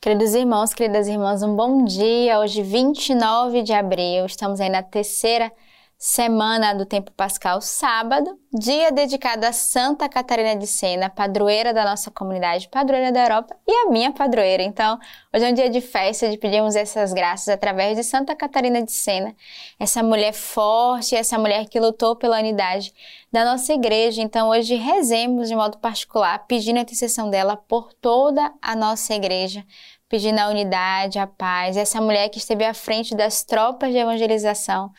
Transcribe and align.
Queridos 0.00 0.32
irmãos, 0.32 0.72
queridas 0.72 1.08
irmãs, 1.08 1.42
um 1.42 1.56
bom 1.56 1.84
dia. 1.84 2.38
Hoje, 2.38 2.62
29 2.62 3.64
de 3.64 3.72
abril, 3.72 4.26
estamos 4.26 4.60
aí 4.60 4.68
na 4.68 4.80
terceira 4.80 5.50
semana 5.98 6.74
do 6.74 6.86
tempo 6.86 7.10
pascal, 7.10 7.60
sábado, 7.60 8.38
dia 8.56 8.92
dedicado 8.92 9.44
a 9.44 9.52
Santa 9.52 10.08
Catarina 10.08 10.54
de 10.54 10.66
Sena, 10.66 11.10
padroeira 11.10 11.74
da 11.74 11.84
nossa 11.84 12.08
comunidade, 12.08 12.68
padroeira 12.68 13.10
da 13.10 13.24
Europa 13.24 13.56
e 13.66 13.72
a 13.72 13.90
minha 13.90 14.12
padroeira. 14.12 14.62
Então, 14.62 14.96
hoje 15.34 15.44
é 15.44 15.48
um 15.48 15.52
dia 15.52 15.68
de 15.68 15.80
festa, 15.80 16.30
de 16.30 16.38
pedirmos 16.38 16.76
essas 16.76 17.12
graças 17.12 17.48
através 17.48 17.96
de 17.96 18.04
Santa 18.04 18.36
Catarina 18.36 18.80
de 18.80 18.92
Sena, 18.92 19.34
essa 19.76 20.00
mulher 20.00 20.32
forte, 20.32 21.16
essa 21.16 21.36
mulher 21.36 21.68
que 21.68 21.80
lutou 21.80 22.14
pela 22.14 22.38
unidade 22.38 22.94
da 23.32 23.44
nossa 23.44 23.72
igreja. 23.72 24.22
Então, 24.22 24.50
hoje 24.50 24.76
rezemos 24.76 25.48
de 25.48 25.56
modo 25.56 25.78
particular, 25.78 26.46
pedindo 26.46 26.78
a 26.78 26.82
intercessão 26.82 27.28
dela 27.28 27.56
por 27.56 27.92
toda 27.92 28.52
a 28.62 28.76
nossa 28.76 29.14
igreja, 29.14 29.66
pedindo 30.08 30.38
a 30.38 30.48
unidade, 30.48 31.18
a 31.18 31.26
paz, 31.26 31.76
essa 31.76 32.00
mulher 32.00 32.28
que 32.28 32.38
esteve 32.38 32.64
à 32.64 32.72
frente 32.72 33.14
das 33.14 33.44
tropas 33.44 33.90
de 33.90 33.98
evangelização 33.98 34.90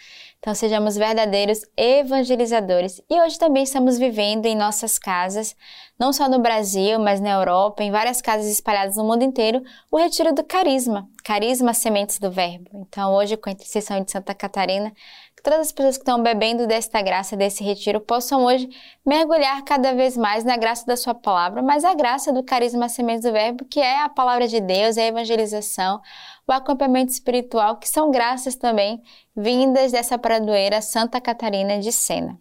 então, 0.41 0.55
sejamos 0.55 0.95
verdadeiros 0.95 1.59
evangelizadores. 1.75 3.01
E 3.09 3.21
hoje 3.21 3.37
também 3.37 3.63
estamos 3.63 3.97
vivendo 3.97 4.45
em 4.45 4.55
nossas 4.55 4.97
casas, 4.97 5.53
não 5.99 6.13
só 6.13 6.29
no 6.29 6.39
Brasil, 6.39 6.97
mas 6.97 7.19
na 7.19 7.31
Europa, 7.31 7.83
em 7.83 7.91
várias 7.91 8.21
casas 8.21 8.47
espalhadas 8.47 8.95
no 8.95 9.03
mundo 9.03 9.21
inteiro, 9.21 9.61
o 9.91 9.97
retiro 9.97 10.33
do 10.33 10.41
carisma, 10.41 11.09
carisma 11.25 11.73
sementes 11.73 12.19
do 12.19 12.31
verbo. 12.31 12.69
Então, 12.73 13.13
hoje, 13.13 13.35
com 13.35 13.49
a 13.49 13.51
intercessão 13.51 14.01
de 14.01 14.09
Santa 14.09 14.33
Catarina, 14.33 14.93
que 15.39 15.43
todas 15.43 15.61
as 15.61 15.71
pessoas 15.71 15.95
que 15.95 16.01
estão 16.01 16.21
bebendo 16.21 16.67
desta 16.67 17.01
graça, 17.01 17.37
desse 17.37 17.63
retiro, 17.63 18.01
possam 18.01 18.43
hoje 18.43 18.69
mergulhar 19.05 19.63
cada 19.63 19.93
vez 19.93 20.17
mais 20.17 20.43
na 20.43 20.57
graça 20.57 20.85
da 20.85 20.97
sua 20.97 21.13
palavra, 21.13 21.61
mas 21.61 21.85
a 21.85 21.93
graça 21.93 22.33
do 22.33 22.43
carisma 22.43 22.89
sementes 22.89 23.23
do 23.23 23.31
verbo, 23.31 23.63
que 23.63 23.79
é 23.79 24.01
a 24.01 24.09
palavra 24.09 24.49
de 24.49 24.59
Deus, 24.59 24.97
é 24.97 25.03
a 25.03 25.07
evangelização, 25.07 26.01
o 26.45 26.51
acompanhamento 26.51 27.13
espiritual, 27.13 27.77
que 27.77 27.87
são 27.87 28.11
graças 28.11 28.57
também 28.57 29.01
vindas 29.33 29.93
dessa 29.93 30.17
pradoeira 30.17 30.81
Santa 30.81 31.21
Catarina 31.21 31.79
de 31.79 31.93
Sena. 31.93 32.37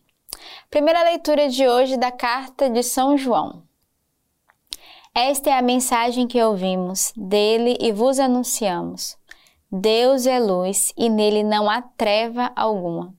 Primeira 0.69 1.05
leitura 1.05 1.49
de 1.49 1.69
hoje 1.69 1.97
da 1.97 2.11
carta 2.11 2.69
de 2.69 2.83
São 2.83 3.17
João. 3.17 3.63
Esta 5.15 5.51
é 5.51 5.53
a 5.53 5.63
mensagem 5.63 6.27
que 6.27 6.43
ouvimos 6.43 7.13
dele 7.17 7.79
e 7.81 7.93
vos 7.93 8.19
anunciamos. 8.19 9.17
Deus 9.71 10.27
é 10.27 10.39
luz 10.39 10.93
e 10.97 11.09
nele 11.09 11.43
não 11.43 11.69
há 11.69 11.83
treva 11.83 12.51
alguma. 12.57 13.15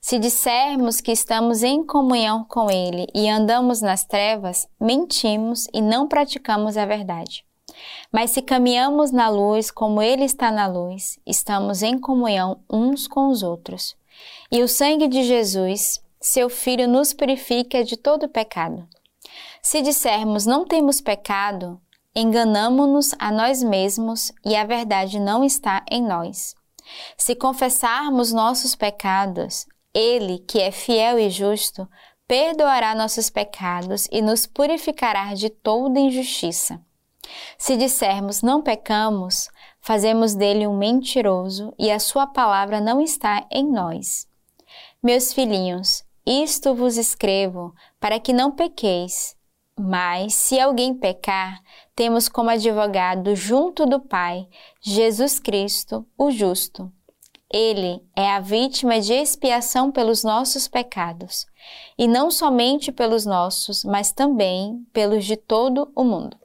Se 0.00 0.18
dissermos 0.18 1.00
que 1.00 1.12
estamos 1.12 1.62
em 1.62 1.84
comunhão 1.84 2.44
com 2.44 2.70
ele 2.70 3.06
e 3.14 3.28
andamos 3.28 3.80
nas 3.80 4.04
trevas, 4.04 4.68
mentimos 4.80 5.66
e 5.72 5.80
não 5.80 6.08
praticamos 6.08 6.76
a 6.76 6.84
verdade. 6.84 7.44
Mas 8.12 8.30
se 8.30 8.42
caminhamos 8.42 9.10
na 9.10 9.28
luz 9.28 9.70
como 9.70 10.02
Ele 10.02 10.24
está 10.24 10.50
na 10.50 10.66
luz, 10.66 11.18
estamos 11.26 11.82
em 11.82 11.98
comunhão 11.98 12.60
uns 12.70 13.06
com 13.06 13.28
os 13.28 13.42
outros. 13.42 13.96
E 14.50 14.62
o 14.62 14.68
sangue 14.68 15.08
de 15.08 15.22
Jesus, 15.22 16.00
seu 16.20 16.48
Filho, 16.48 16.86
nos 16.86 17.12
purifica 17.12 17.82
de 17.82 17.96
todo 17.96 18.28
pecado. 18.28 18.86
Se 19.62 19.80
dissermos 19.80 20.44
não 20.44 20.64
temos 20.64 21.00
pecado, 21.00 21.80
enganamo-nos 22.14 23.14
a 23.18 23.30
nós 23.30 23.62
mesmos 23.62 24.32
e 24.44 24.54
a 24.54 24.64
verdade 24.64 25.18
não 25.18 25.44
está 25.44 25.84
em 25.90 26.02
nós. 26.02 26.54
Se 27.16 27.34
confessarmos 27.34 28.32
nossos 28.32 28.74
pecados, 28.74 29.66
Ele, 29.94 30.38
que 30.40 30.60
é 30.60 30.70
fiel 30.70 31.18
e 31.18 31.30
justo, 31.30 31.88
perdoará 32.26 32.94
nossos 32.94 33.30
pecados 33.30 34.08
e 34.10 34.22
nos 34.22 34.46
purificará 34.46 35.34
de 35.34 35.50
toda 35.50 36.00
injustiça. 36.00 36.80
Se 37.56 37.76
dissermos 37.76 38.42
não 38.42 38.62
pecamos, 38.62 39.48
fazemos 39.80 40.34
dele 40.34 40.66
um 40.66 40.76
mentiroso 40.76 41.72
e 41.78 41.90
a 41.90 41.98
sua 41.98 42.26
palavra 42.26 42.80
não 42.80 43.00
está 43.00 43.46
em 43.50 43.70
nós. 43.70 44.26
Meus 45.02 45.32
filhinhos, 45.32 46.04
isto 46.24 46.74
vos 46.74 46.96
escrevo 46.96 47.74
para 47.98 48.20
que 48.20 48.32
não 48.32 48.50
pequeis. 48.50 49.36
Mas, 49.84 50.34
se 50.34 50.60
alguém 50.60 50.94
pecar, 50.94 51.60
temos 51.96 52.28
como 52.28 52.50
advogado 52.50 53.34
junto 53.34 53.84
do 53.84 53.98
Pai 53.98 54.46
Jesus 54.80 55.40
Cristo, 55.40 56.06
o 56.16 56.30
justo. 56.30 56.88
Ele 57.52 58.00
é 58.14 58.30
a 58.30 58.38
vítima 58.38 59.00
de 59.00 59.12
expiação 59.12 59.90
pelos 59.90 60.22
nossos 60.22 60.68
pecados, 60.68 61.46
e 61.98 62.06
não 62.06 62.30
somente 62.30 62.92
pelos 62.92 63.26
nossos, 63.26 63.82
mas 63.82 64.12
também 64.12 64.86
pelos 64.92 65.24
de 65.24 65.36
todo 65.36 65.90
o 65.96 66.04
mundo. 66.04 66.36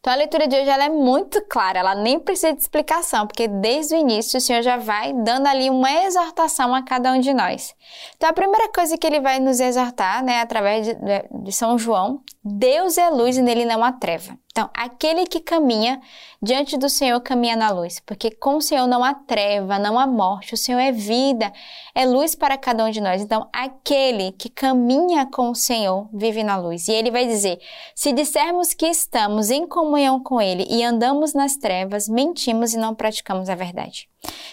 Então 0.00 0.14
a 0.14 0.16
leitura 0.16 0.48
de 0.48 0.56
hoje 0.56 0.68
ela 0.68 0.84
é 0.84 0.88
muito 0.88 1.42
clara, 1.42 1.78
ela 1.78 1.94
nem 1.94 2.18
precisa 2.18 2.54
de 2.54 2.60
explicação, 2.60 3.26
porque 3.26 3.46
desde 3.46 3.94
o 3.94 3.98
início 3.98 4.38
o 4.38 4.40
Senhor 4.40 4.62
já 4.62 4.78
vai 4.78 5.12
dando 5.12 5.46
ali 5.46 5.68
uma 5.68 5.92
exortação 6.04 6.74
a 6.74 6.82
cada 6.82 7.12
um 7.12 7.20
de 7.20 7.34
nós. 7.34 7.74
Então 8.16 8.30
a 8.30 8.32
primeira 8.32 8.72
coisa 8.72 8.96
que 8.96 9.06
ele 9.06 9.20
vai 9.20 9.38
nos 9.38 9.60
exortar, 9.60 10.24
né, 10.24 10.40
através 10.40 10.86
de, 10.86 10.96
de 11.42 11.52
São 11.52 11.76
João, 11.76 12.22
Deus 12.42 12.96
é 12.96 13.10
luz 13.10 13.36
e 13.36 13.42
nele 13.42 13.66
não 13.66 13.84
há 13.84 13.92
treva. 13.92 14.38
Então, 14.60 14.70
aquele 14.74 15.24
que 15.24 15.40
caminha 15.40 16.02
diante 16.42 16.76
do 16.76 16.90
Senhor 16.90 17.18
caminha 17.22 17.56
na 17.56 17.70
luz, 17.70 17.98
porque 17.98 18.30
com 18.30 18.56
o 18.56 18.60
Senhor 18.60 18.86
não 18.86 19.02
há 19.02 19.14
treva, 19.14 19.78
não 19.78 19.98
há 19.98 20.06
morte, 20.06 20.52
o 20.52 20.56
Senhor 20.56 20.78
é 20.78 20.92
vida, 20.92 21.50
é 21.94 22.04
luz 22.04 22.34
para 22.34 22.58
cada 22.58 22.84
um 22.84 22.90
de 22.90 23.00
nós. 23.00 23.22
Então, 23.22 23.48
aquele 23.54 24.32
que 24.32 24.50
caminha 24.50 25.24
com 25.24 25.48
o 25.48 25.54
Senhor 25.54 26.10
vive 26.12 26.44
na 26.44 26.58
luz. 26.58 26.88
E 26.88 26.92
ele 26.92 27.10
vai 27.10 27.26
dizer: 27.26 27.58
se 27.94 28.12
dissermos 28.12 28.74
que 28.74 28.84
estamos 28.84 29.48
em 29.50 29.66
comunhão 29.66 30.22
com 30.22 30.38
ele 30.42 30.66
e 30.68 30.84
andamos 30.84 31.32
nas 31.32 31.56
trevas, 31.56 32.06
mentimos 32.06 32.74
e 32.74 32.76
não 32.76 32.94
praticamos 32.94 33.48
a 33.48 33.54
verdade. 33.54 34.09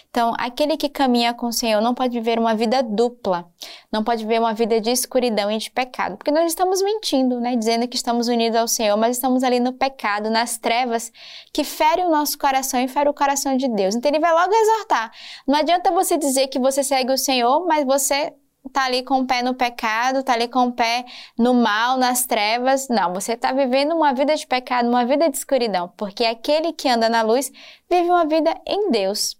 Então, 0.09 0.33
aquele 0.37 0.77
que 0.77 0.89
caminha 0.89 1.33
com 1.33 1.47
o 1.47 1.53
Senhor 1.53 1.81
não 1.81 1.93
pode 1.93 2.13
viver 2.13 2.39
uma 2.39 2.55
vida 2.55 2.81
dupla, 2.81 3.47
não 3.91 4.03
pode 4.03 4.23
viver 4.23 4.39
uma 4.39 4.53
vida 4.53 4.79
de 4.79 4.89
escuridão 4.89 5.51
e 5.51 5.57
de 5.57 5.69
pecado, 5.69 6.17
porque 6.17 6.31
nós 6.31 6.45
estamos 6.47 6.81
mentindo, 6.81 7.39
né? 7.39 7.55
Dizendo 7.55 7.87
que 7.87 7.95
estamos 7.95 8.27
unidos 8.27 8.57
ao 8.57 8.67
Senhor, 8.67 8.97
mas 8.97 9.17
estamos 9.17 9.43
ali 9.43 9.59
no 9.59 9.73
pecado, 9.73 10.29
nas 10.29 10.57
trevas, 10.57 11.11
que 11.53 11.63
fere 11.63 12.03
o 12.03 12.09
nosso 12.09 12.37
coração 12.37 12.79
e 12.79 12.87
fere 12.87 13.09
o 13.09 13.13
coração 13.13 13.57
de 13.57 13.67
Deus. 13.67 13.95
Então, 13.95 14.09
ele 14.09 14.19
vai 14.19 14.31
logo 14.31 14.53
exortar. 14.53 15.11
Não 15.45 15.59
adianta 15.59 15.91
você 15.91 16.17
dizer 16.17 16.47
que 16.47 16.59
você 16.59 16.83
segue 16.83 17.11
o 17.11 17.17
Senhor, 17.17 17.67
mas 17.67 17.85
você 17.85 18.33
tá 18.73 18.85
ali 18.85 19.03
com 19.03 19.19
o 19.19 19.27
pé 19.27 19.41
no 19.41 19.53
pecado, 19.53 20.23
tá 20.23 20.33
ali 20.33 20.47
com 20.47 20.67
o 20.67 20.71
pé 20.71 21.05
no 21.37 21.53
mal, 21.53 21.97
nas 21.97 22.25
trevas. 22.25 22.87
Não, 22.89 23.13
você 23.13 23.33
está 23.33 23.51
vivendo 23.51 23.95
uma 23.95 24.13
vida 24.13 24.35
de 24.35 24.47
pecado, 24.47 24.89
uma 24.89 25.05
vida 25.05 25.29
de 25.29 25.37
escuridão, 25.37 25.93
porque 25.95 26.25
aquele 26.25 26.73
que 26.73 26.89
anda 26.89 27.07
na 27.09 27.21
luz 27.21 27.51
vive 27.89 28.09
uma 28.09 28.25
vida 28.25 28.55
em 28.65 28.89
Deus. 28.89 29.37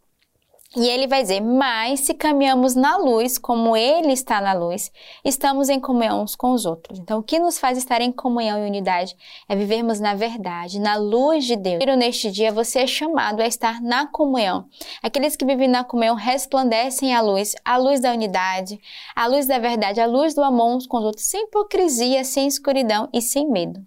E 0.75 0.85
ele 0.87 1.07
vai 1.07 1.21
dizer: 1.21 1.39
Mas 1.39 2.01
se 2.01 2.13
caminhamos 2.13 2.75
na 2.75 2.97
luz, 2.97 3.37
como 3.37 3.75
ele 3.75 4.11
está 4.11 4.41
na 4.41 4.53
luz, 4.53 4.91
estamos 5.23 5.69
em 5.69 5.79
comunhão 5.79 6.21
uns 6.21 6.35
com 6.35 6.51
os 6.51 6.65
outros. 6.65 6.99
Então, 6.99 7.19
o 7.19 7.23
que 7.23 7.39
nos 7.39 7.57
faz 7.57 7.77
estar 7.77 8.01
em 8.01 8.11
comunhão 8.11 8.59
e 8.59 8.67
unidade 8.67 9.15
é 9.47 9.55
vivermos 9.55 9.99
na 9.99 10.13
verdade, 10.13 10.79
na 10.79 10.95
luz 10.97 11.45
de 11.45 11.55
Deus. 11.55 11.79
Neste 11.97 12.29
dia, 12.29 12.51
você 12.51 12.79
é 12.79 12.87
chamado 12.87 13.41
a 13.41 13.47
estar 13.47 13.81
na 13.81 14.07
comunhão. 14.07 14.65
Aqueles 15.01 15.35
que 15.37 15.45
vivem 15.45 15.69
na 15.69 15.85
comunhão 15.85 16.15
resplandecem 16.15 17.15
a 17.15 17.21
luz, 17.21 17.55
a 17.63 17.77
luz 17.77 18.01
da 18.01 18.11
unidade, 18.11 18.79
a 19.15 19.25
luz 19.25 19.47
da 19.47 19.57
verdade, 19.57 20.01
a 20.01 20.05
luz 20.05 20.35
do 20.35 20.43
amor 20.43 20.75
uns 20.75 20.85
com 20.85 20.97
os 20.97 21.05
outros, 21.05 21.27
sem 21.27 21.45
hipocrisia, 21.45 22.23
sem 22.25 22.45
escuridão 22.45 23.07
e 23.13 23.21
sem 23.21 23.49
medo. 23.49 23.79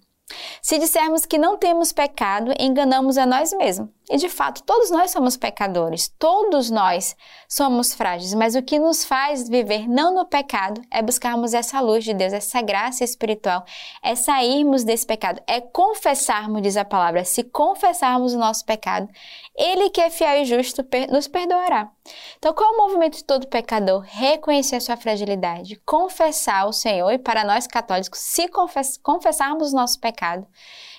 Se 0.63 0.79
dissermos 0.79 1.27
que 1.27 1.39
não 1.39 1.59
temos 1.59 1.93
pecado, 1.93 2.53
enganamos 2.59 3.19
a 3.19 3.27
nós 3.27 3.53
mesmos. 3.53 3.89
E 4.11 4.17
de 4.17 4.29
fato, 4.29 4.65
todos 4.65 4.91
nós 4.91 5.13
somos 5.13 5.37
pecadores, 5.37 6.13
todos 6.19 6.69
nós 6.69 7.17
somos 7.49 7.95
frágeis, 7.95 8.35
mas 8.35 8.57
o 8.57 8.63
que 8.63 8.77
nos 8.77 9.05
faz 9.05 9.49
viver 9.49 9.89
não 9.89 10.13
no 10.13 10.27
pecado 10.27 10.83
é 10.91 11.01
buscarmos 11.01 11.55
essa 11.55 11.81
luz 11.81 12.03
de 12.03 12.13
Deus, 12.13 12.33
essa 12.33 12.61
graça 12.61 13.05
espiritual, 13.05 13.65
é 14.03 14.17
sairmos 14.17 14.83
desse 14.83 15.07
pecado, 15.07 15.41
é 15.47 15.61
confessarmos, 15.61 16.61
diz 16.61 16.77
a 16.77 16.85
palavra, 16.85 17.25
se 17.25 17.45
confessarmos 17.45 18.35
o 18.35 18.39
nosso 18.39 18.65
pecado, 18.65 19.09
Ele 19.57 19.89
que 19.91 20.01
é 20.01 20.11
fiel 20.11 20.43
e 20.43 20.45
justo 20.45 20.85
nos 21.09 21.29
perdoará. 21.29 21.89
Então, 22.37 22.53
qual 22.53 22.73
é 22.73 22.75
o 22.75 22.79
movimento 22.79 23.19
de 23.19 23.25
todo 23.25 23.47
pecador? 23.47 24.05
Reconhecer 24.09 24.77
a 24.77 24.81
sua 24.81 24.97
fragilidade, 24.97 25.81
confessar 25.87 26.67
o 26.67 26.73
Senhor. 26.73 27.13
E 27.13 27.19
para 27.19 27.45
nós 27.45 27.69
católicos, 27.69 28.19
se 28.19 28.49
confess 28.49 28.99
confessarmos 29.01 29.73
o 29.73 29.77
nosso 29.77 30.01
pecado, 30.01 30.45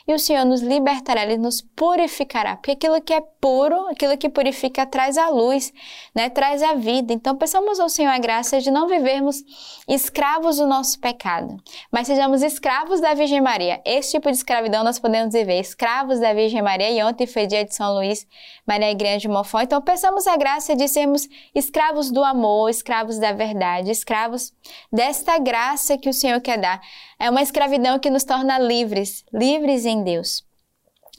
e 0.07 0.13
o 0.13 0.19
Senhor 0.19 0.45
nos 0.45 0.61
libertará, 0.61 1.23
Ele 1.23 1.37
nos 1.37 1.61
purificará, 1.61 2.55
porque 2.55 2.71
aquilo 2.71 3.00
que 3.01 3.13
é 3.13 3.21
puro, 3.41 3.87
aquilo 3.87 4.17
que 4.17 4.29
purifica, 4.29 4.85
traz 4.85 5.17
a 5.17 5.29
luz, 5.29 5.73
né? 6.13 6.29
traz 6.29 6.61
a 6.61 6.73
vida. 6.73 7.11
Então, 7.13 7.35
peçamos 7.35 7.79
ao 7.79 7.89
Senhor 7.89 8.11
a 8.11 8.19
graça 8.19 8.61
de 8.61 8.69
não 8.69 8.87
vivermos 8.87 9.43
escravos 9.87 10.57
do 10.57 10.67
nosso 10.67 10.99
pecado, 10.99 11.57
mas 11.91 12.07
sejamos 12.07 12.43
escravos 12.43 13.01
da 13.01 13.13
Virgem 13.13 13.41
Maria. 13.41 13.81
Esse 13.83 14.11
tipo 14.11 14.29
de 14.29 14.37
escravidão 14.37 14.83
nós 14.83 14.99
podemos 14.99 15.33
viver, 15.33 15.59
escravos 15.59 16.19
da 16.19 16.33
Virgem 16.33 16.61
Maria, 16.61 16.91
e 16.91 17.03
ontem 17.03 17.25
foi 17.25 17.47
dia 17.47 17.65
de 17.65 17.73
São 17.75 17.93
Luís, 17.93 18.27
Maria 18.65 18.93
Grande 18.93 19.27
Mofó. 19.27 19.61
Então, 19.61 19.81
peçamos 19.81 20.27
a 20.27 20.37
graça 20.37 20.75
de 20.75 20.87
sermos 20.87 21.27
escravos 21.55 22.11
do 22.11 22.23
amor, 22.23 22.69
escravos 22.69 23.17
da 23.17 23.31
verdade, 23.31 23.91
escravos 23.91 24.53
desta 24.91 25.37
graça 25.39 25.97
que 25.97 26.09
o 26.09 26.13
Senhor 26.13 26.39
quer 26.41 26.59
dar. 26.59 26.79
É 27.19 27.29
uma 27.29 27.41
escravidão 27.41 27.99
que 27.99 28.09
nos 28.09 28.23
torna 28.23 28.59
livres, 28.59 29.25
livres 29.33 29.85
em 29.85 30.03
Deus. 30.03 30.50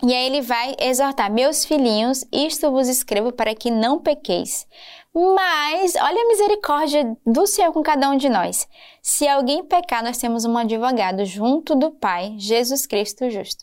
E 0.04 0.12
aí 0.12 0.26
ele 0.26 0.40
vai 0.40 0.74
exortar: 0.80 1.30
Meus 1.32 1.64
filhinhos, 1.64 2.24
isto 2.32 2.70
vos 2.70 2.88
escrevo 2.88 3.32
para 3.32 3.54
que 3.54 3.70
não 3.70 4.00
pequeis. 4.00 4.66
Mas 5.14 5.94
olha 5.94 6.22
a 6.22 6.28
misericórdia 6.28 7.14
do 7.26 7.46
Senhor 7.46 7.70
com 7.70 7.82
cada 7.82 8.08
um 8.08 8.16
de 8.16 8.30
nós. 8.30 8.66
Se 9.02 9.28
alguém 9.28 9.62
pecar, 9.62 10.02
nós 10.02 10.16
temos 10.16 10.46
um 10.46 10.56
advogado 10.56 11.26
junto 11.26 11.74
do 11.74 11.90
Pai, 11.90 12.34
Jesus 12.38 12.86
Cristo 12.86 13.28
justo. 13.28 13.62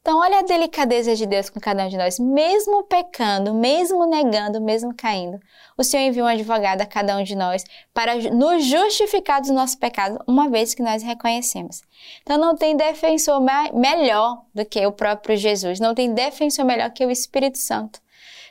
Então, 0.00 0.18
olha 0.18 0.40
a 0.40 0.42
delicadeza 0.42 1.14
de 1.14 1.24
Deus 1.24 1.50
com 1.50 1.60
cada 1.60 1.84
um 1.84 1.88
de 1.88 1.96
nós. 1.96 2.18
Mesmo 2.18 2.82
pecando, 2.82 3.54
mesmo 3.54 4.06
negando, 4.06 4.60
mesmo 4.60 4.92
caindo, 4.92 5.38
o 5.76 5.84
Senhor 5.84 6.02
envia 6.02 6.24
um 6.24 6.26
advogado 6.26 6.80
a 6.80 6.86
cada 6.86 7.16
um 7.16 7.22
de 7.22 7.36
nós 7.36 7.62
para 7.94 8.16
nos 8.16 8.64
justificar 8.64 9.40
dos 9.40 9.50
nossos 9.50 9.76
pecados, 9.76 10.18
uma 10.26 10.48
vez 10.48 10.74
que 10.74 10.82
nós 10.82 11.02
reconhecemos. 11.02 11.82
Então, 12.22 12.38
não 12.38 12.56
tem 12.56 12.76
defensor 12.76 13.40
melhor 13.72 14.42
do 14.52 14.64
que 14.64 14.84
o 14.84 14.90
próprio 14.90 15.36
Jesus. 15.36 15.78
Não 15.78 15.94
tem 15.94 16.12
defensor 16.12 16.64
melhor 16.64 16.90
que 16.90 17.06
o 17.06 17.10
Espírito 17.10 17.58
Santo 17.58 18.00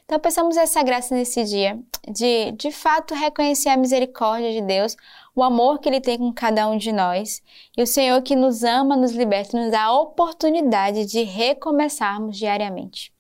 então, 0.08 0.22
pensamos 0.22 0.56
essa 0.56 0.82
graça 0.82 1.14
nesse 1.14 1.44
dia, 1.44 1.78
de 2.08 2.54
de 2.54 2.72
fato 2.72 3.14
reconhecer 3.14 3.68
a 3.68 3.76
misericórdia 3.76 4.54
de 4.54 4.62
Deus, 4.62 4.96
o 5.36 5.44
amor 5.44 5.80
que 5.80 5.90
Ele 5.90 6.00
tem 6.00 6.18
com 6.18 6.32
cada 6.32 6.66
um 6.70 6.78
de 6.78 6.94
nós, 6.94 7.44
e 7.76 7.84
o 7.84 7.88
Senhor 7.88 8.22
que 8.22 8.34
nos 8.34 8.64
ama, 8.64 8.96
nos 8.96 9.12
liberta, 9.12 9.60
nos 9.60 9.70
dá 9.70 9.84
a 9.84 10.00
oportunidade 10.00 11.06
de 11.06 11.24
recomeçarmos 11.24 12.38
diariamente. 12.38 13.12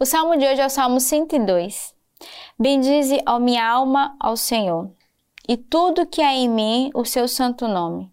O 0.00 0.04
salmo 0.04 0.36
de 0.36 0.44
hoje 0.44 0.60
é 0.60 0.66
o 0.66 0.70
Salmo 0.70 0.98
102. 0.98 1.94
Bendize, 2.58 3.22
ó 3.24 3.38
minha 3.38 3.64
alma, 3.64 4.16
ao 4.18 4.36
Senhor, 4.36 4.90
e 5.48 5.56
tudo 5.56 6.04
que 6.04 6.20
há 6.20 6.34
em 6.34 6.48
mim, 6.48 6.90
o 6.94 7.04
seu 7.04 7.28
santo 7.28 7.68
nome. 7.68 8.10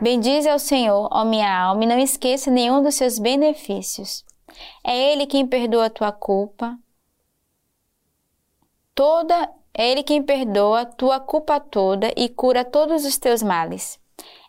Bendize 0.00 0.48
ao 0.48 0.58
Senhor, 0.58 1.08
ó 1.12 1.24
minha 1.24 1.62
alma, 1.62 1.84
e 1.84 1.86
não 1.86 1.98
esqueça 2.00 2.50
nenhum 2.50 2.82
dos 2.82 2.96
seus 2.96 3.20
benefícios. 3.20 4.24
É 4.82 5.12
Ele 5.12 5.26
quem 5.26 5.46
perdoa 5.46 5.86
a 5.86 5.90
tua 5.90 6.10
culpa, 6.10 6.76
toda, 8.94 9.50
é 9.72 9.90
Ele 9.90 10.02
quem 10.02 10.22
perdoa 10.22 10.86
tua 10.86 11.18
culpa 11.18 11.58
toda 11.58 12.12
e 12.16 12.28
cura 12.28 12.64
todos 12.64 13.04
os 13.04 13.18
teus 13.18 13.42
males. 13.42 13.98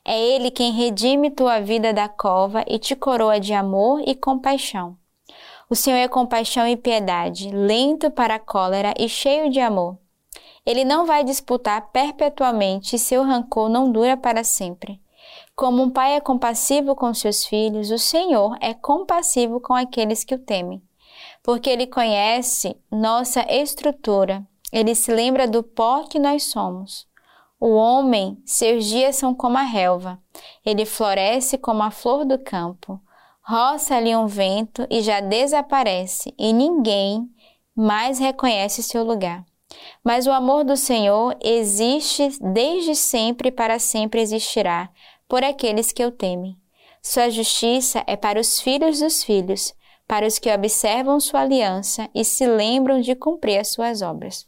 É 0.04 0.20
Ele 0.20 0.52
quem 0.52 0.72
redime 0.72 1.32
tua 1.32 1.60
vida 1.60 1.92
da 1.92 2.08
cova 2.08 2.64
e 2.68 2.78
te 2.78 2.96
coroa 2.96 3.40
de 3.40 3.54
amor 3.54 4.02
e 4.06 4.14
compaixão. 4.14 4.96
O 5.68 5.76
Senhor 5.76 5.98
é 5.98 6.08
compaixão 6.08 6.68
e 6.68 6.78
piedade, 6.78 7.50
lento 7.50 8.12
para 8.12 8.36
a 8.36 8.40
cólera 8.40 8.94
e 9.00 9.10
cheio 9.10 9.50
de 9.50 9.60
amor. 9.60 9.98
Ele 10.64 10.86
não 10.86 11.06
vai 11.06 11.24
disputar 11.24 11.90
perpetuamente 11.92 12.96
e 12.96 13.00
seu 13.00 13.24
rancor 13.24 13.68
não 13.68 13.92
dura 13.92 14.16
para 14.16 14.44
sempre. 14.44 15.02
Como 15.56 15.82
um 15.82 15.90
pai 15.90 16.16
é 16.16 16.20
compassivo 16.20 16.96
com 16.96 17.12
seus 17.14 17.46
filhos, 17.46 17.90
o 17.90 17.98
Senhor 17.98 18.56
é 18.62 18.74
compassivo 18.76 19.60
com 19.60 19.74
aqueles 19.74 20.24
que 20.24 20.36
o 20.36 20.40
temem 20.40 20.82
porque 21.46 21.70
Ele 21.70 21.86
conhece 21.86 22.76
nossa 22.92 23.46
estrutura, 23.48 24.44
Ele 24.74 24.96
se 24.96 25.14
lembra 25.14 25.48
do 25.48 25.62
pó 25.62 26.02
que 26.02 26.18
nós 26.18 26.46
somos. 26.46 27.08
O 27.60 27.76
homem, 27.76 28.42
seus 28.44 28.86
dias 28.86 29.16
são 29.16 29.34
como 29.34 29.56
a 29.56 29.62
relva, 29.62 30.20
ele 30.66 30.86
floresce 30.86 31.58
como 31.58 31.84
a 31.84 31.92
flor 31.92 32.26
do 32.26 32.38
campo. 32.40 33.00
Roça-lhe 33.44 34.16
um 34.16 34.26
vento 34.26 34.88
e 34.90 35.02
já 35.02 35.20
desaparece, 35.20 36.34
e 36.38 36.52
ninguém 36.52 37.30
mais 37.76 38.18
reconhece 38.18 38.82
seu 38.82 39.04
lugar. 39.04 39.46
Mas 40.04 40.26
o 40.26 40.32
amor 40.32 40.64
do 40.64 40.76
Senhor 40.76 41.38
existe 41.42 42.30
desde 42.42 42.96
sempre 42.96 43.50
e 43.50 43.52
para 43.52 43.78
sempre 43.78 44.20
existirá 44.20 44.90
por 45.28 45.44
aqueles 45.44 45.92
que 45.92 46.04
o 46.04 46.12
temem. 46.12 46.58
Sua 47.04 47.30
justiça 47.30 48.04
é 48.08 48.16
para 48.16 48.40
os 48.40 48.60
filhos 48.60 49.00
dos 49.00 49.24
filhos, 49.24 49.74
para 50.08 50.26
os 50.26 50.40
que 50.40 50.52
observam 50.52 51.20
sua 51.20 51.42
aliança 51.42 52.10
e 52.14 52.24
se 52.24 52.46
lembram 52.46 53.02
de 53.02 53.16
cumprir 53.16 53.60
as 53.60 53.70
suas 53.70 54.02
obras. 54.02 54.48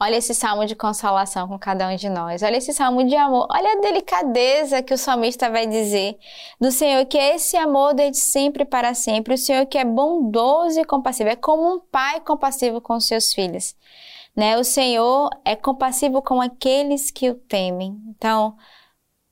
Olha 0.00 0.16
esse 0.16 0.34
salmo 0.34 0.66
de 0.66 0.74
consolação 0.74 1.46
com 1.46 1.56
cada 1.56 1.88
um 1.88 1.94
de 1.94 2.08
nós. 2.08 2.42
Olha 2.42 2.56
esse 2.56 2.72
salmo 2.72 3.04
de 3.04 3.14
amor. 3.14 3.46
Olha 3.48 3.74
a 3.74 3.80
delicadeza 3.80 4.82
que 4.82 4.92
o 4.92 4.98
salmista 4.98 5.48
vai 5.48 5.64
dizer 5.64 6.18
do 6.60 6.72
Senhor, 6.72 7.06
que 7.06 7.16
é 7.16 7.36
esse 7.36 7.56
amor 7.56 7.94
desde 7.94 8.18
sempre 8.18 8.64
para 8.64 8.94
sempre. 8.94 9.34
O 9.34 9.38
Senhor 9.38 9.64
que 9.66 9.78
é 9.78 9.84
bondoso 9.84 10.80
e 10.80 10.84
compassivo. 10.84 11.30
É 11.30 11.36
como 11.36 11.76
um 11.76 11.78
pai 11.78 12.18
compassivo 12.18 12.80
com 12.80 12.98
seus 12.98 13.32
filhos. 13.32 13.76
Né? 14.34 14.58
O 14.58 14.64
Senhor 14.64 15.30
é 15.44 15.54
compassivo 15.54 16.20
com 16.20 16.40
aqueles 16.40 17.12
que 17.12 17.30
o 17.30 17.34
temem. 17.34 17.96
Então, 18.08 18.56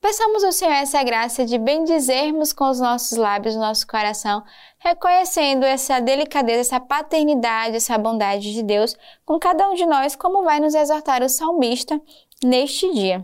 Peçamos 0.01 0.43
ao 0.43 0.51
Senhor 0.51 0.73
essa 0.73 1.03
graça 1.03 1.45
de 1.45 1.59
bendizermos 1.59 2.51
com 2.51 2.67
os 2.67 2.79
nossos 2.79 3.15
lábios, 3.15 3.55
o 3.55 3.59
nosso 3.59 3.85
coração, 3.85 4.43
reconhecendo 4.79 5.63
essa 5.63 5.99
delicadeza, 5.99 6.61
essa 6.61 6.79
paternidade, 6.79 7.75
essa 7.75 7.99
bondade 7.99 8.51
de 8.51 8.63
Deus 8.63 8.97
com 9.23 9.37
cada 9.37 9.69
um 9.69 9.75
de 9.75 9.85
nós, 9.85 10.15
como 10.15 10.43
vai 10.43 10.59
nos 10.59 10.73
exortar 10.73 11.21
o 11.21 11.29
salmista 11.29 12.01
neste 12.43 12.91
dia. 12.91 13.23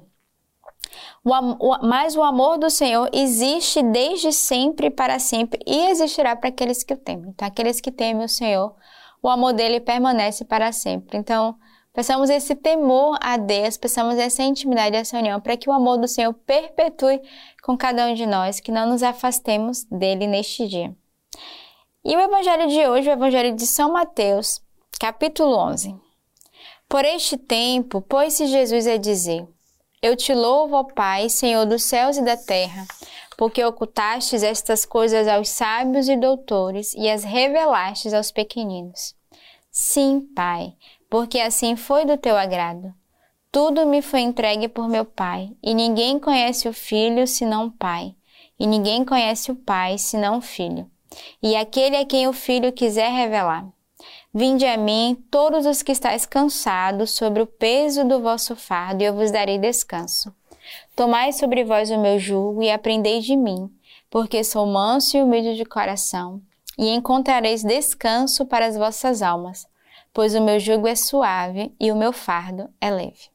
O, 1.25 1.31
o, 1.31 1.87
mas 1.87 2.15
o 2.15 2.21
amor 2.21 2.59
do 2.59 2.69
Senhor 2.69 3.09
existe 3.11 3.81
desde 3.81 4.31
sempre 4.31 4.91
para 4.91 5.17
sempre 5.17 5.59
e 5.65 5.87
existirá 5.89 6.35
para 6.35 6.49
aqueles 6.49 6.83
que 6.83 6.93
o 6.93 6.97
temem. 6.97 7.31
Então, 7.31 7.47
aqueles 7.47 7.81
que 7.81 7.91
temem 7.91 8.23
o 8.23 8.29
Senhor, 8.29 8.75
o 9.21 9.27
amor 9.27 9.51
dele 9.51 9.79
permanece 9.79 10.45
para 10.45 10.71
sempre. 10.71 11.17
Então, 11.17 11.57
Peçamos 11.97 12.29
esse 12.29 12.53
temor 12.53 13.17
a 13.19 13.37
Deus, 13.37 13.75
peçamos 13.75 14.19
essa 14.19 14.43
intimidade, 14.43 14.95
essa 14.95 15.17
união, 15.17 15.41
para 15.41 15.57
que 15.57 15.67
o 15.67 15.73
amor 15.73 15.97
do 15.97 16.07
Senhor 16.07 16.31
perpetue 16.31 17.19
com 17.63 17.75
cada 17.75 18.05
um 18.05 18.13
de 18.13 18.27
nós, 18.27 18.59
que 18.59 18.71
não 18.71 18.87
nos 18.87 19.01
afastemos 19.01 19.83
dele 19.85 20.27
neste 20.27 20.67
dia. 20.67 20.95
E 22.05 22.15
o 22.15 22.19
evangelho 22.19 22.67
de 22.67 22.87
hoje, 22.87 23.09
o 23.09 23.13
evangelho 23.13 23.55
de 23.55 23.65
São 23.65 23.93
Mateus, 23.93 24.61
capítulo 24.99 25.57
11. 25.57 25.95
Por 26.87 27.03
este 27.03 27.35
tempo, 27.35 27.99
pôs-se 27.99 28.45
Jesus 28.45 28.85
a 28.85 28.97
dizer: 28.97 29.47
Eu 29.99 30.15
te 30.15 30.35
louvo, 30.35 30.75
ó 30.75 30.83
Pai, 30.83 31.29
Senhor 31.29 31.65
dos 31.65 31.81
céus 31.81 32.15
e 32.15 32.21
da 32.21 32.37
terra, 32.37 32.85
porque 33.35 33.65
ocultastes 33.65 34.43
estas 34.43 34.85
coisas 34.85 35.27
aos 35.27 35.49
sábios 35.49 36.07
e 36.07 36.15
doutores 36.15 36.93
e 36.93 37.09
as 37.09 37.23
revelastes 37.23 38.13
aos 38.13 38.29
pequeninos. 38.29 39.15
Sim, 39.71 40.21
Pai, 40.35 40.75
porque 41.09 41.39
assim 41.39 41.75
foi 41.75 42.05
do 42.05 42.17
teu 42.17 42.37
agrado. 42.37 42.93
Tudo 43.51 43.85
me 43.85 44.01
foi 44.01 44.21
entregue 44.21 44.67
por 44.67 44.87
meu 44.89 45.05
Pai, 45.05 45.51
e 45.63 45.73
ninguém 45.73 46.19
conhece 46.19 46.67
o 46.67 46.73
Filho 46.73 47.25
senão 47.25 47.67
o 47.67 47.71
Pai, 47.71 48.13
e 48.59 48.67
ninguém 48.67 49.05
conhece 49.05 49.51
o 49.51 49.55
Pai 49.55 49.97
senão 49.97 50.37
o 50.37 50.41
Filho, 50.41 50.89
e 51.41 51.55
aquele 51.55 51.95
a 51.95 52.05
quem 52.05 52.27
o 52.27 52.33
Filho 52.33 52.71
quiser 52.73 53.09
revelar. 53.09 53.65
Vinde 54.33 54.65
a 54.65 54.77
mim, 54.77 55.17
todos 55.31 55.65
os 55.65 55.81
que 55.81 55.91
estáis 55.91 56.25
cansados 56.25 57.11
sobre 57.11 57.41
o 57.41 57.47
peso 57.47 58.03
do 58.03 58.21
vosso 58.21 58.55
fardo, 58.55 59.01
e 59.01 59.05
eu 59.05 59.15
vos 59.15 59.31
darei 59.31 59.57
descanso. 59.57 60.35
Tomai 60.95 61.31
sobre 61.31 61.63
vós 61.63 61.89
o 61.89 61.97
meu 61.97 62.19
jugo 62.19 62.61
e 62.61 62.69
aprendei 62.69 63.21
de 63.21 63.35
mim, 63.35 63.71
porque 64.09 64.43
sou 64.43 64.65
manso 64.65 65.17
e 65.17 65.21
humilde 65.21 65.55
de 65.55 65.63
coração, 65.63 66.41
e 66.77 66.89
encontrareis 66.89 67.63
descanso 67.63 68.45
para 68.45 68.65
as 68.65 68.75
vossas 68.75 69.21
almas 69.21 69.65
pois 70.17 70.33
o 70.33 70.41
meu 70.41 70.59
jugo 70.59 70.87
é 70.87 70.95
suave 70.95 71.75
e 71.79 71.91
o 71.91 71.95
meu 71.95 72.11
fardo 72.11 72.67
é 72.81 72.89
leve. 72.89 73.29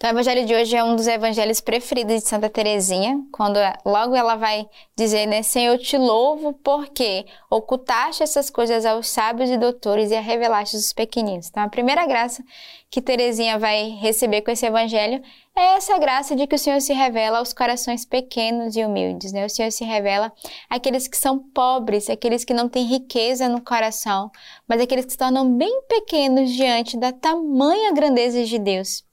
Então, 0.00 0.10
o 0.10 0.12
evangelho 0.12 0.46
de 0.46 0.54
hoje 0.54 0.76
é 0.76 0.84
um 0.84 0.94
dos 0.94 1.08
evangelhos 1.08 1.60
preferidos 1.60 2.22
de 2.22 2.28
Santa 2.28 2.48
Teresinha, 2.48 3.20
quando 3.32 3.58
logo 3.84 4.14
ela 4.14 4.36
vai 4.36 4.64
dizer, 4.96 5.26
né, 5.26 5.42
Senhor, 5.42 5.72
eu 5.72 5.78
te 5.78 5.98
louvo 5.98 6.52
porque 6.52 7.26
ocultaste 7.50 8.22
essas 8.22 8.48
coisas 8.48 8.86
aos 8.86 9.08
sábios 9.08 9.50
e 9.50 9.56
doutores 9.56 10.12
e 10.12 10.14
a 10.14 10.20
revelaste 10.20 10.76
aos 10.76 10.92
pequeninos. 10.92 11.48
Então, 11.48 11.64
a 11.64 11.68
primeira 11.68 12.06
graça 12.06 12.44
que 12.88 13.02
Teresinha 13.02 13.58
vai 13.58 13.88
receber 13.88 14.42
com 14.42 14.52
esse 14.52 14.64
evangelho 14.64 15.20
é 15.56 15.74
essa 15.74 15.98
graça 15.98 16.36
de 16.36 16.46
que 16.46 16.54
o 16.54 16.58
Senhor 16.60 16.80
se 16.80 16.92
revela 16.92 17.38
aos 17.38 17.52
corações 17.52 18.04
pequenos 18.04 18.76
e 18.76 18.84
humildes, 18.84 19.32
né? 19.32 19.44
O 19.44 19.50
Senhor 19.50 19.72
se 19.72 19.84
revela 19.84 20.32
àqueles 20.70 21.08
que 21.08 21.16
são 21.16 21.40
pobres, 21.40 22.08
aqueles 22.08 22.44
que 22.44 22.54
não 22.54 22.68
têm 22.68 22.86
riqueza 22.86 23.48
no 23.48 23.60
coração, 23.60 24.30
mas 24.68 24.80
aqueles 24.80 25.06
que 25.06 25.10
se 25.10 25.18
tornam 25.18 25.52
bem 25.52 25.82
pequenos 25.88 26.52
diante 26.52 26.96
da 26.96 27.10
tamanha 27.10 27.92
grandeza 27.92 28.44
de 28.44 28.60
Deus. 28.60 29.07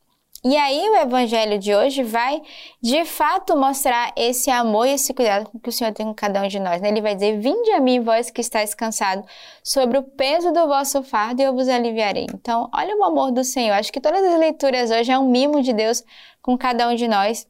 E 0.47 0.55
aí 0.55 0.89
o 0.91 0.95
evangelho 0.97 1.57
de 1.57 1.73
hoje 1.73 2.03
vai, 2.03 2.39
de 2.79 3.03
fato, 3.03 3.57
mostrar 3.57 4.13
esse 4.15 4.51
amor 4.51 4.85
e 4.85 4.91
esse 4.91 5.11
cuidado 5.11 5.49
que 5.59 5.69
o 5.69 5.71
Senhor 5.71 5.91
tem 5.91 6.05
com 6.05 6.13
cada 6.13 6.39
um 6.43 6.47
de 6.47 6.59
nós. 6.59 6.79
Né? 6.79 6.89
Ele 6.89 7.01
vai 7.01 7.15
dizer: 7.15 7.39
Vinde 7.39 7.71
a 7.71 7.79
mim, 7.79 7.99
vós 7.99 8.29
que 8.29 8.41
estáis 8.41 8.75
cansados, 8.75 9.25
sobre 9.63 9.97
o 9.97 10.03
peso 10.03 10.51
do 10.51 10.67
vosso 10.67 11.01
fardo, 11.01 11.41
e 11.41 11.45
eu 11.45 11.55
vos 11.55 11.67
aliviarei. 11.67 12.27
Então, 12.31 12.69
olha 12.71 12.95
o 12.95 13.03
amor 13.03 13.31
do 13.31 13.43
Senhor. 13.43 13.73
Acho 13.73 13.91
que 13.91 13.99
todas 13.99 14.23
as 14.23 14.39
leituras 14.39 14.91
hoje 14.91 15.11
é 15.11 15.17
um 15.17 15.27
mimo 15.27 15.63
de 15.63 15.73
Deus 15.73 16.03
com 16.43 16.55
cada 16.55 16.87
um 16.89 16.93
de 16.93 17.07
nós. 17.07 17.47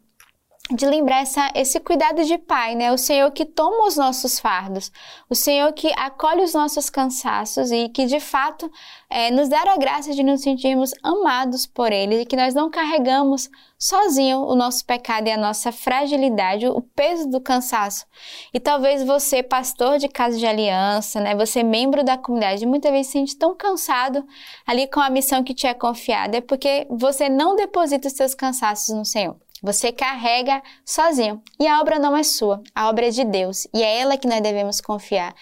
De 0.71 0.83
lembrar 0.87 1.21
essa, 1.21 1.51
esse 1.53 1.79
cuidado 1.79 2.23
de 2.23 2.39
pai, 2.39 2.73
né? 2.73 2.91
O 2.91 2.97
Senhor 2.97 3.29
que 3.31 3.45
toma 3.45 3.85
os 3.85 3.95
nossos 3.95 4.39
fardos, 4.39 4.91
o 5.29 5.35
Senhor 5.35 5.71
que 5.73 5.93
acolhe 5.95 6.41
os 6.41 6.55
nossos 6.55 6.89
cansaços 6.89 7.71
e 7.71 7.87
que 7.89 8.07
de 8.07 8.19
fato 8.19 8.71
é, 9.07 9.29
nos 9.29 9.47
dá 9.47 9.61
a 9.61 9.77
graça 9.77 10.11
de 10.11 10.23
nos 10.23 10.41
sentirmos 10.41 10.91
amados 11.03 11.67
por 11.67 11.91
Ele 11.91 12.21
e 12.21 12.25
que 12.25 12.35
nós 12.35 12.55
não 12.55 12.71
carregamos 12.71 13.47
sozinho 13.77 14.39
o 14.39 14.55
nosso 14.55 14.83
pecado 14.85 15.27
e 15.27 15.31
a 15.31 15.37
nossa 15.37 15.71
fragilidade, 15.71 16.67
o 16.67 16.81
peso 16.81 17.29
do 17.29 17.39
cansaço. 17.39 18.03
E 18.51 18.59
talvez 18.59 19.03
você, 19.03 19.43
pastor 19.43 19.99
de 19.99 20.07
casa 20.07 20.35
de 20.35 20.47
aliança, 20.47 21.19
né? 21.19 21.35
Você 21.35 21.61
membro 21.61 22.03
da 22.03 22.17
comunidade, 22.17 22.65
muitas 22.65 22.91
vezes 22.91 23.07
se 23.07 23.13
sente 23.13 23.37
tão 23.37 23.55
cansado 23.55 24.25
ali 24.65 24.87
com 24.87 24.99
a 24.99 25.11
missão 25.11 25.43
que 25.43 25.53
te 25.53 25.67
é 25.67 25.75
confiada, 25.75 26.37
é 26.37 26.41
porque 26.41 26.87
você 26.89 27.29
não 27.29 27.55
deposita 27.55 28.07
os 28.07 28.15
seus 28.15 28.33
cansaços 28.33 28.95
no 28.95 29.05
Senhor. 29.05 29.44
Você 29.65 29.91
carrega 29.91 30.61
sozinho. 30.85 31.41
E 31.59 31.67
a 31.67 31.81
obra 31.81 31.97
não 31.97 32.15
é 32.15 32.21
sua, 32.21 32.61
a 32.73 32.87
obra 32.87 33.07
é 33.07 33.09
de 33.09 33.25
Deus. 33.25 33.67
E 33.73 33.81
é 33.81 33.99
ela 33.99 34.15
que 34.15 34.27
nós 34.27 34.39
devemos 34.39 34.79
confiar. 34.79 35.33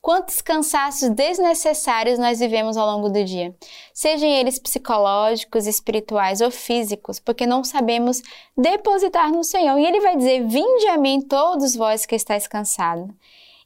Quantos 0.00 0.40
cansaços 0.40 1.10
desnecessários 1.10 2.18
nós 2.18 2.38
vivemos 2.38 2.76
ao 2.76 2.86
longo 2.86 3.08
do 3.08 3.24
dia, 3.24 3.54
sejam 3.92 4.28
eles 4.28 4.58
psicológicos, 4.58 5.66
espirituais 5.66 6.40
ou 6.40 6.50
físicos, 6.50 7.20
porque 7.20 7.46
não 7.46 7.62
sabemos 7.62 8.20
depositar 8.56 9.30
no 9.30 9.44
Senhor. 9.44 9.78
E 9.78 9.86
Ele 9.86 10.00
vai 10.00 10.16
dizer: 10.16 10.46
Vinde 10.46 10.86
a 10.88 10.96
mim, 10.96 11.20
todos 11.20 11.76
vós 11.76 12.06
que 12.06 12.16
estáis 12.16 12.48
cansados, 12.48 13.08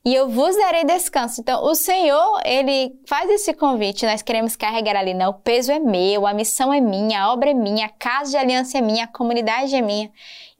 e 0.07 0.15
eu 0.15 0.29
vos 0.29 0.57
darei 0.57 0.85
descanso. 0.85 1.41
Então, 1.41 1.65
o 1.65 1.75
Senhor, 1.75 2.41
ele 2.45 2.97
faz 3.09 3.29
esse 3.29 3.53
convite, 3.53 4.07
nós 4.07 4.23
queremos 4.23 4.55
carregar 4.55 4.95
ali, 4.95 5.13
não, 5.13 5.31
o 5.31 5.35
peso 5.35 5.73
é 5.73 5.81
meu, 5.81 6.29
a 6.29 6.33
missão 6.33 6.73
é 6.73 6.81
minha, 6.81 7.23
a 7.23 7.33
obra 7.33 7.51
é 7.51 7.55
minha, 7.55 7.87
a 7.87 7.89
casa 7.89 8.31
de 8.31 8.37
aliança 8.37 8.79
é 8.79 8.81
minha, 8.81 9.03
a 9.03 9.09
comunidade 9.09 9.75
é 9.75 9.83
minha. 9.83 10.09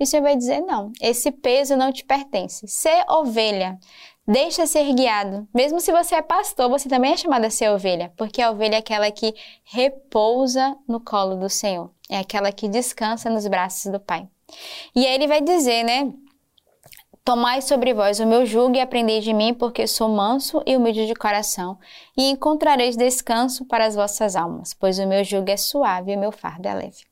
E 0.01 0.03
o 0.03 0.07
Senhor 0.07 0.25
vai 0.25 0.35
dizer, 0.35 0.63
não, 0.63 0.91
esse 1.01 1.31
peso 1.31 1.77
não 1.77 1.93
te 1.93 2.05
pertence. 2.05 2.67
Ser 2.67 3.05
ovelha, 3.09 3.79
deixa 4.27 4.67
ser 4.67 4.93
guiado. 4.93 5.47
Mesmo 5.55 5.79
se 5.79 5.93
você 5.93 6.17
é 6.17 6.23
pastor, 6.23 6.69
você 6.69 6.89
também 6.89 7.13
é 7.13 7.17
chamado 7.17 7.45
a 7.45 7.51
ser 7.51 7.71
ovelha, 7.71 8.13
porque 8.17 8.43
a 8.43 8.51
ovelha 8.51 8.75
é 8.75 8.79
aquela 8.79 9.09
que 9.13 9.33
repousa 9.63 10.77
no 10.89 10.99
colo 10.99 11.37
do 11.37 11.49
Senhor, 11.49 11.93
é 12.11 12.19
aquela 12.19 12.51
que 12.51 12.69
descansa 12.69 13.31
nos 13.31 13.47
braços 13.47 13.93
do 13.93 14.01
Pai. 14.01 14.27
E 14.93 15.07
aí 15.07 15.15
ele 15.15 15.29
vai 15.29 15.41
dizer, 15.41 15.85
né? 15.85 16.13
Tomai 17.27 17.61
sobre 17.61 17.93
vós 17.93 18.21
o 18.21 18.25
meu 18.25 18.47
jugo 18.47 18.77
e 18.77 18.81
aprendei 18.81 19.19
de 19.19 19.35
mim, 19.35 19.53
porque 19.53 19.89
sou 19.89 20.09
manso 20.09 20.63
e 20.65 20.77
humilde 20.77 21.09
de 21.09 21.15
coração, 21.17 21.77
e 22.17 22.31
encontrareis 22.31 22.97
descanso 22.97 23.65
para 23.65 23.85
as 23.85 23.97
vossas 23.97 24.37
almas, 24.37 24.73
pois 24.73 25.01
o 25.01 25.09
meu 25.09 25.25
jugo 25.25 25.51
é 25.51 25.57
suave 25.57 26.13
e 26.13 26.17
o 26.17 26.21
meu 26.21 26.31
fardo 26.31 26.69
é 26.69 26.75
leve. 26.75 27.05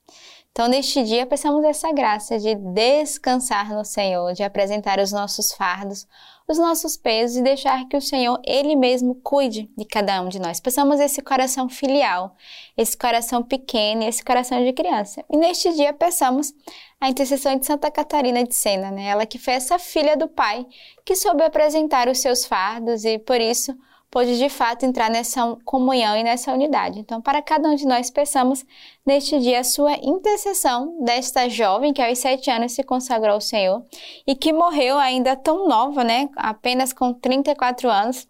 Então, 0.53 0.69
neste 0.69 1.03
dia, 1.03 1.27
peçamos 1.27 1.65
essa 1.65 1.91
graça 1.91 2.39
de 2.39 2.55
descansar 2.55 3.75
no 3.75 3.85
Senhor, 3.85 4.35
de 4.35 4.45
apresentar 4.45 5.01
os 5.01 5.11
nossos 5.11 5.51
fardos, 5.51 6.07
os 6.47 6.59
nossos 6.59 6.97
pesos 6.97 7.37
e 7.39 7.43
deixar 7.43 7.87
que 7.89 7.97
o 7.97 8.01
Senhor, 8.01 8.41
Ele 8.45 8.77
mesmo, 8.77 9.15
cuide 9.17 9.71
de 9.77 9.85
cada 9.85 10.21
um 10.21 10.29
de 10.29 10.39
nós. 10.39 10.61
Peçamos 10.61 11.01
esse 11.01 11.23
coração 11.23 11.69
filial, 11.69 12.37
esse 12.77 12.97
coração 12.97 13.43
pequeno, 13.43 14.05
esse 14.05 14.23
coração 14.23 14.63
de 14.63 14.73
criança. 14.73 15.25
E 15.31 15.37
neste 15.37 15.73
dia, 15.73 15.93
peçamos 15.93 16.53
a 17.01 17.09
intercessão 17.09 17.57
de 17.57 17.65
Santa 17.65 17.91
Catarina 17.91 18.45
de 18.45 18.55
Sena, 18.55 18.91
né? 18.91 19.07
ela 19.07 19.27
que 19.27 19.39
foi 19.39 19.55
essa 19.55 19.79
filha 19.79 20.17
do 20.17 20.29
Pai, 20.29 20.67
que 21.05 21.17
soube 21.17 21.43
apresentar 21.43 22.09
os 22.09 22.19
seus 22.19 22.45
fardos 22.45 23.05
e, 23.05 23.19
por 23.19 23.41
isso, 23.41 23.75
pôde 24.11 24.39
de 24.39 24.49
fato 24.49 24.85
entrar 24.85 25.11
nessa 25.11 25.57
comunhão 25.65 26.17
e 26.17 26.23
nessa 26.23 26.53
unidade. 26.53 27.01
Então, 27.01 27.21
para 27.21 27.43
cada 27.43 27.69
um 27.69 27.75
de 27.75 27.87
nós, 27.87 28.11
peçamos 28.11 28.65
neste 29.05 29.39
dia 29.41 29.61
a 29.61 29.65
sua 29.65 29.95
intercessão 30.03 31.03
desta 31.05 31.49
jovem 31.49 31.93
que 31.93 32.01
aos 32.01 32.19
sete 32.19 32.51
anos 32.51 32.73
se 32.73 32.83
consagrou 32.83 33.35
ao 33.35 33.41
Senhor 33.41 33.85
e 34.27 34.35
que 34.35 34.53
morreu 34.53 34.99
ainda 34.99 35.35
tão 35.35 35.67
nova, 35.67 36.05
né? 36.05 36.29
Apenas 36.37 36.93
com 36.93 37.13
34 37.13 37.91
anos 37.91 38.29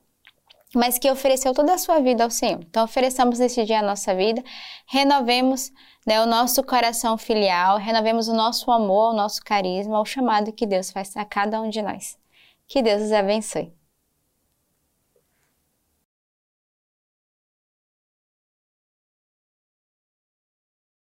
mas 0.75 0.99
que 0.99 1.11
ofereceu 1.11 1.54
toda 1.54 1.75
a 1.75 1.78
sua 1.78 2.00
vida 2.00 2.25
ao 2.25 2.31
Senhor. 2.31 2.61
Então, 2.69 2.85
ofereçamos 2.85 3.38
neste 3.38 3.64
dia 3.64 3.78
a 3.78 3.83
nossa 3.83 4.14
vida, 4.14 4.43
renovemos 4.87 5.71
né, 6.07 6.21
o 6.21 6.26
nosso 6.26 6.62
coração 6.62 7.16
filial, 7.16 7.78
renovemos 7.78 8.28
o 8.28 8.35
nosso 8.35 8.71
amor, 8.71 9.12
o 9.12 9.16
nosso 9.16 9.43
carisma, 9.43 10.00
o 10.00 10.04
chamado 10.04 10.52
que 10.52 10.66
Deus 10.66 10.90
faz 10.90 11.16
a 11.16 11.25
cada 11.25 11.61
um 11.61 11.71
de 11.71 11.81
nós. 11.81 12.19
Que 12.66 12.83
Deus 12.83 13.02
os 13.02 13.12
abençoe. 13.12 13.84